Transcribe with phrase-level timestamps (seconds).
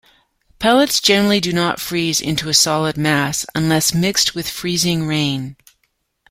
[0.57, 5.55] Pellets generally do not freeze into a solid mass unless mixed with freezing rain.